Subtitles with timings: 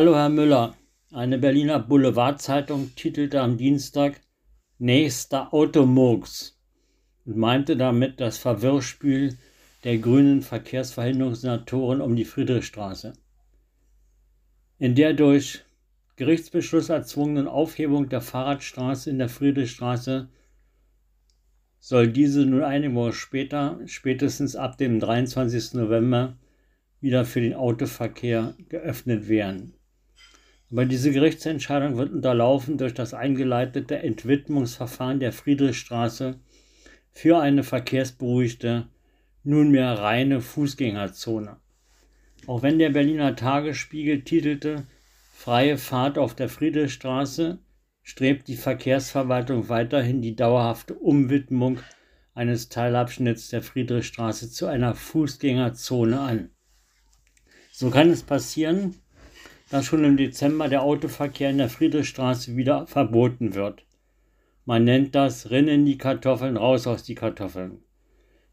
[0.00, 0.74] Hallo Herr Müller.
[1.12, 4.18] Eine Berliner Boulevardzeitung titelte am Dienstag
[4.78, 6.58] Nächster Automurks
[7.26, 9.36] und meinte damit das Verwirrspiel
[9.84, 13.12] der grünen Verkehrsverhinderungssenatoren um die Friedrichstraße.
[14.78, 15.66] In der durch
[16.16, 20.30] Gerichtsbeschluss erzwungenen Aufhebung der Fahrradstraße in der Friedrichstraße
[21.78, 25.74] soll diese nun eine Woche später, spätestens ab dem 23.
[25.74, 26.38] November,
[27.02, 29.74] wieder für den Autoverkehr geöffnet werden.
[30.70, 36.38] Aber diese Gerichtsentscheidung wird unterlaufen durch das eingeleitete Entwidmungsverfahren der Friedrichstraße
[37.10, 38.86] für eine verkehrsberuhigte,
[39.42, 41.56] nunmehr reine Fußgängerzone.
[42.46, 44.86] Auch wenn der Berliner Tagesspiegel titelte
[45.34, 47.58] Freie Fahrt auf der Friedrichstraße,
[48.02, 51.80] strebt die Verkehrsverwaltung weiterhin die dauerhafte Umwidmung
[52.34, 56.50] eines Teilabschnitts der Friedrichstraße zu einer Fußgängerzone an.
[57.72, 58.96] So kann es passieren,
[59.70, 63.84] dass schon im Dezember der Autoverkehr in der Friedrichstraße wieder verboten wird.
[64.66, 67.78] Man nennt das Rinnen die Kartoffeln, raus aus die Kartoffeln.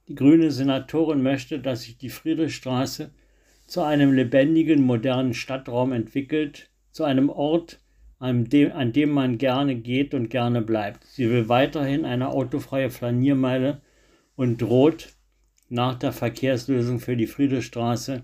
[0.07, 3.11] Die grüne Senatorin möchte, dass sich die Friedrichstraße
[3.65, 7.79] zu einem lebendigen, modernen Stadtraum entwickelt, zu einem Ort,
[8.19, 11.03] an dem, an dem man gerne geht und gerne bleibt.
[11.05, 13.81] Sie will weiterhin eine autofreie Flaniermeile
[14.35, 15.09] und droht
[15.69, 18.23] nach der Verkehrslösung für die Friedrichstraße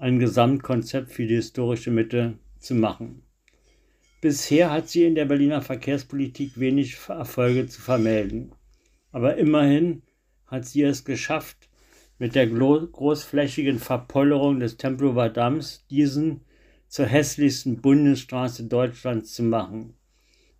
[0.00, 3.22] ein Gesamtkonzept für die historische Mitte zu machen.
[4.20, 8.52] Bisher hat sie in der Berliner Verkehrspolitik wenig Erfolge zu vermelden.
[9.12, 10.02] Aber immerhin
[10.46, 11.68] hat sie es geschafft,
[12.18, 16.40] mit der großflächigen Verpollerung des Tempelhofer Damms diesen
[16.88, 19.94] zur hässlichsten Bundesstraße Deutschlands zu machen.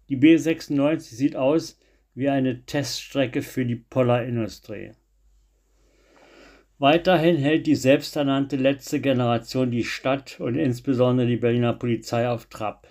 [0.08, 1.80] Die B96 sieht aus
[2.14, 4.92] wie eine Teststrecke für die Pollerindustrie.
[6.80, 12.86] Weiterhin hält die selbsternannte letzte Generation die Stadt und insbesondere die Berliner Polizei auf Trab.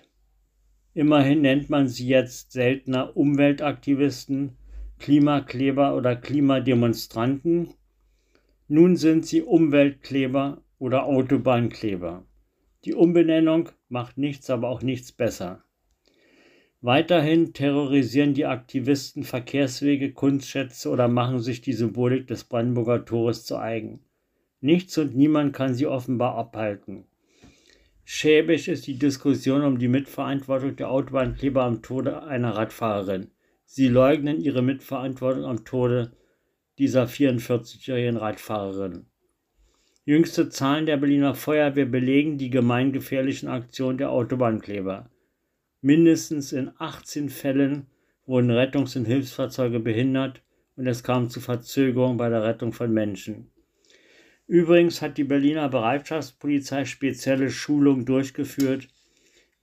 [0.92, 4.58] Immerhin nennt man sie jetzt seltener Umweltaktivisten,
[4.98, 7.72] Klimakleber oder Klimademonstranten.
[8.66, 12.26] Nun sind sie Umweltkleber oder Autobahnkleber.
[12.84, 15.64] Die Umbenennung macht nichts, aber auch nichts besser.
[16.80, 23.56] Weiterhin terrorisieren die Aktivisten Verkehrswege, Kunstschätze oder machen sich die Symbolik des Brandenburger Tores zu
[23.56, 24.00] eigen.
[24.60, 27.04] Nichts und niemand kann sie offenbar abhalten.
[28.04, 33.32] Schäbisch ist die Diskussion um die Mitverantwortung der Autobahnkleber am Tode einer Radfahrerin.
[33.64, 36.12] Sie leugnen ihre Mitverantwortung am Tode
[36.78, 39.06] dieser 44-jährigen Radfahrerin.
[40.04, 45.10] Jüngste Zahlen der Berliner Feuerwehr belegen die gemeingefährlichen Aktionen der Autobahnkleber.
[45.80, 47.86] Mindestens in 18 Fällen
[48.26, 50.42] wurden Rettungs- und Hilfsfahrzeuge behindert
[50.74, 53.52] und es kam zu Verzögerungen bei der Rettung von Menschen.
[54.48, 58.88] Übrigens hat die Berliner Bereitschaftspolizei spezielle Schulungen durchgeführt,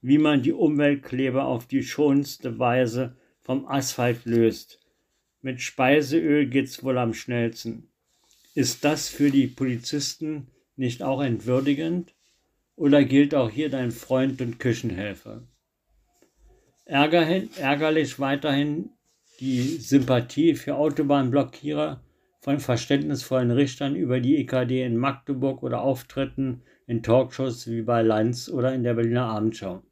[0.00, 4.80] wie man die Umweltkleber auf die schonendste Weise vom Asphalt löst.
[5.42, 7.88] Mit Speiseöl geht's wohl am schnellsten.
[8.54, 10.46] Ist das für die Polizisten
[10.76, 12.14] nicht auch entwürdigend?
[12.74, 15.42] Oder gilt auch hier dein Freund und Küchenhelfer?
[16.86, 18.90] Ärgerlich weiterhin
[19.40, 22.00] die Sympathie für Autobahnblockierer
[22.40, 28.48] von verständnisvollen Richtern über die EKD in Magdeburg oder Auftritten in Talkshows wie bei Lanz
[28.48, 29.82] oder in der Berliner Abendschau.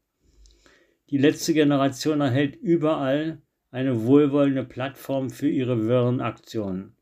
[1.11, 6.97] Die letzte Generation erhält überall eine wohlwollende Plattform für ihre wirren Aktionen.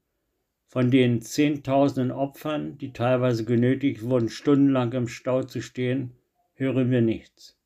[0.69, 6.13] Von den Zehntausenden Opfern, die teilweise genötigt wurden, stundenlang im Stau zu stehen,
[6.55, 7.59] hören wir nichts.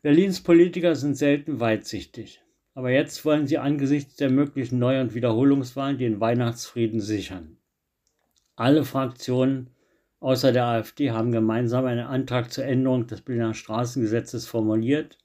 [0.00, 2.42] Berlins Politiker sind selten weitsichtig.
[2.74, 7.56] Aber jetzt wollen sie angesichts der möglichen Neu- und Wiederholungswahlen den Weihnachtsfrieden sichern.
[8.54, 9.70] Alle Fraktionen
[10.20, 15.18] außer der AfD haben gemeinsam einen Antrag zur Änderung des Berliner Straßengesetzes formuliert.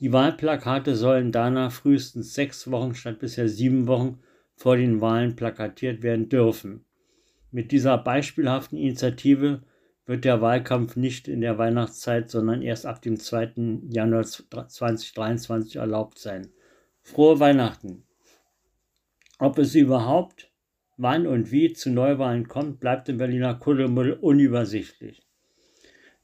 [0.00, 4.20] Die Wahlplakate sollen danach frühestens sechs Wochen statt bisher sieben Wochen
[4.54, 6.84] vor den Wahlen plakatiert werden dürfen.
[7.50, 9.62] Mit dieser beispielhaften Initiative
[10.08, 13.82] wird der Wahlkampf nicht in der Weihnachtszeit, sondern erst ab dem 2.
[13.90, 16.48] Januar 2023 erlaubt sein.
[17.02, 18.04] Frohe Weihnachten!
[19.38, 20.50] Ob es überhaupt,
[20.96, 25.20] wann und wie zu Neuwahlen kommt, bleibt im Berliner Kuddelmuddel unübersichtlich.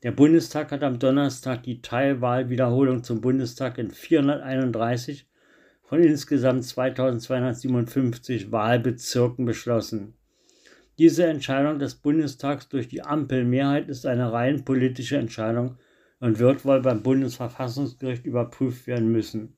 [0.02, 5.26] Der Bundestag hat am Donnerstag die Teilwahlwiederholung zum Bundestag in 431
[5.82, 10.14] von insgesamt 2257 Wahlbezirken beschlossen.
[10.98, 15.76] Diese Entscheidung des Bundestags durch die Ampelmehrheit ist eine rein politische Entscheidung
[16.20, 19.56] und wird wohl beim Bundesverfassungsgericht überprüft werden müssen.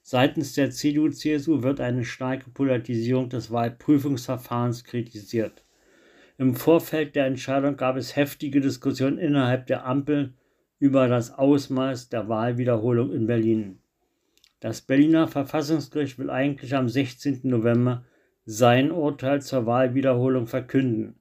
[0.00, 5.64] Seitens der CDU-CSU wird eine starke Politisierung des Wahlprüfungsverfahrens kritisiert.
[6.38, 10.32] Im Vorfeld der Entscheidung gab es heftige Diskussionen innerhalb der Ampel
[10.78, 13.78] über das Ausmaß der Wahlwiederholung in Berlin.
[14.58, 17.40] Das Berliner Verfassungsgericht will eigentlich am 16.
[17.44, 18.04] November
[18.44, 21.20] sein Urteil zur Wahlwiederholung verkünden.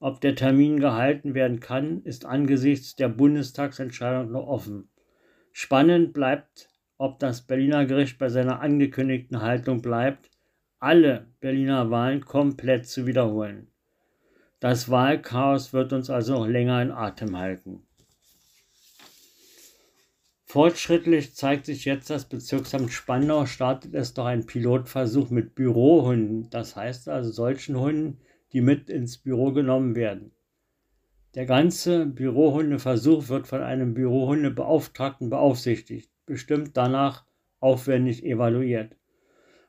[0.00, 4.90] Ob der Termin gehalten werden kann, ist angesichts der Bundestagsentscheidung noch offen.
[5.52, 6.68] Spannend bleibt,
[6.98, 10.30] ob das Berliner Gericht bei seiner angekündigten Haltung bleibt,
[10.78, 13.68] alle Berliner Wahlen komplett zu wiederholen.
[14.60, 17.87] Das Wahlchaos wird uns also noch länger in Atem halten.
[20.50, 26.74] Fortschrittlich zeigt sich jetzt, das Bezirksamt Spandau startet es doch einen Pilotversuch mit Bürohunden, das
[26.74, 28.20] heißt also solchen Hunden,
[28.54, 30.30] die mit ins Büro genommen werden.
[31.34, 37.26] Der ganze Bürohundeversuch wird von einem Bürohundebeauftragten beaufsichtigt, bestimmt danach
[37.60, 38.96] aufwendig evaluiert.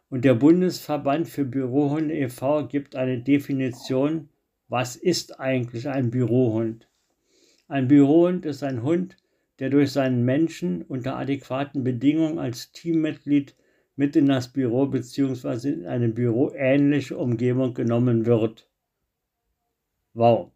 [0.09, 2.69] Und der Bundesverband für Bürohunde e.V.
[2.69, 4.29] gibt eine Definition,
[4.69, 6.87] was ist eigentlich ein Bürohund?
[7.67, 9.17] Ein Bürohund ist ein Hund,
[9.59, 13.55] der durch seinen Menschen unter adäquaten Bedingungen als Teammitglied
[13.95, 15.69] mit in das Büro bzw.
[15.69, 18.69] in eine büroähnliche Umgebung genommen wird.
[20.13, 20.51] Wow.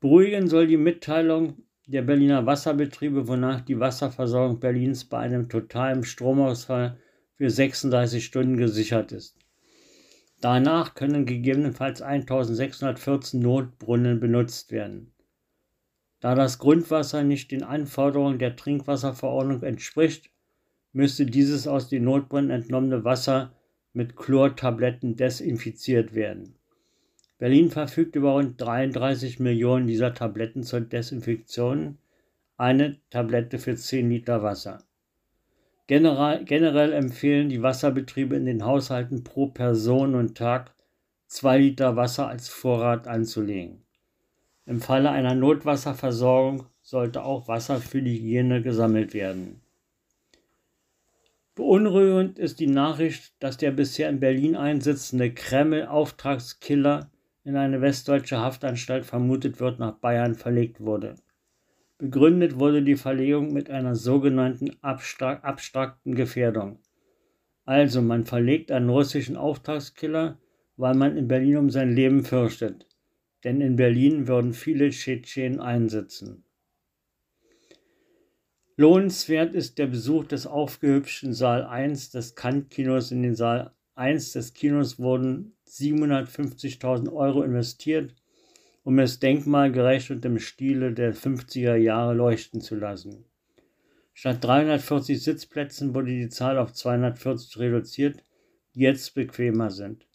[0.00, 6.98] Beruhigen soll die Mitteilung der Berliner Wasserbetriebe, wonach die Wasserversorgung Berlins bei einem totalen Stromausfall
[7.36, 9.38] für 36 Stunden gesichert ist.
[10.40, 15.13] Danach können gegebenenfalls 1614 Notbrunnen benutzt werden.
[16.24, 20.30] Da das Grundwasser nicht den Anforderungen der Trinkwasserverordnung entspricht,
[20.94, 23.52] müsste dieses aus den Notbrunnen entnommene Wasser
[23.92, 26.54] mit Chlortabletten desinfiziert werden.
[27.36, 31.98] Berlin verfügt über rund 33 Millionen dieser Tabletten zur Desinfektion,
[32.56, 34.82] eine Tablette für 10 Liter Wasser.
[35.88, 40.74] Generell, generell empfehlen die Wasserbetriebe in den Haushalten pro Person und Tag
[41.26, 43.83] 2 Liter Wasser als Vorrat anzulegen.
[44.66, 49.60] Im Falle einer Notwasserversorgung sollte auch Wasser für die Hygiene gesammelt werden.
[51.54, 57.10] Beunruhigend ist die Nachricht, dass der bisher in Berlin einsitzende Kreml-Auftragskiller
[57.44, 61.14] in eine westdeutsche Haftanstalt vermutet wird, nach Bayern verlegt wurde.
[61.98, 66.80] Begründet wurde die Verlegung mit einer sogenannten abstrakten Gefährdung.
[67.64, 70.38] Also man verlegt einen russischen Auftragskiller,
[70.76, 72.86] weil man in Berlin um sein Leben fürchtet.
[73.44, 76.44] Denn in Berlin würden viele Tschetschenen einsitzen.
[78.76, 83.12] Lohnenswert ist der Besuch des aufgehübschten Saal 1 des Kant-Kinos.
[83.12, 88.16] In den Saal 1 des Kinos wurden 750.000 Euro investiert,
[88.82, 93.24] um es denkmalgerecht und im Stile der 50er Jahre leuchten zu lassen.
[94.12, 98.24] Statt 340 Sitzplätzen wurde die Zahl auf 240 reduziert,
[98.74, 100.06] die jetzt bequemer sind.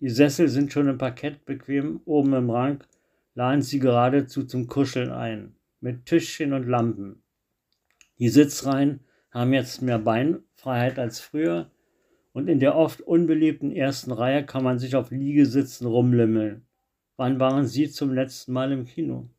[0.00, 2.84] Die Sessel sind schon im Parkett bequem, oben im Rang
[3.34, 7.22] laden sie geradezu zum Kuscheln ein, mit Tischchen und Lampen.
[8.18, 9.00] Die Sitzreihen
[9.30, 11.70] haben jetzt mehr Beinfreiheit als früher,
[12.32, 16.66] und in der oft unbeliebten ersten Reihe kann man sich auf Liegesitzen rumlimmeln.
[17.16, 19.30] Wann waren Sie zum letzten Mal im Kino?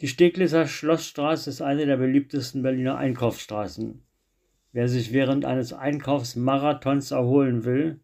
[0.00, 4.02] Die Steglitzer Schlossstraße ist eine der beliebtesten Berliner Einkaufsstraßen.
[4.72, 8.00] Wer sich während eines Einkaufsmarathons erholen will,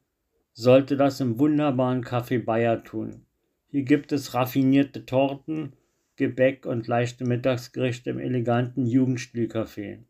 [0.54, 3.24] sollte das im wunderbaren Café Bayer tun.
[3.68, 5.72] Hier gibt es raffinierte Torten,
[6.16, 10.00] Gebäck und leichte Mittagsgerichte im eleganten Jugendstilcafé.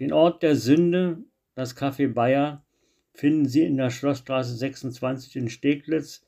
[0.00, 2.64] Den Ort der Sünde das Café Bayer
[3.12, 6.26] finden Sie in der Schlossstraße 26 in Steglitz,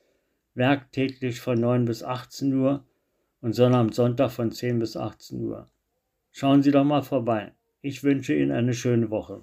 [0.54, 2.85] werktäglich von 9 bis 18 Uhr
[3.40, 5.71] und Sonnabend Sonntag von 10 bis 18 Uhr.
[6.30, 7.52] Schauen Sie doch mal vorbei.
[7.80, 9.42] Ich wünsche Ihnen eine schöne Woche.